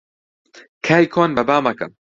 [0.85, 1.87] کای کۆن بەبا مەکە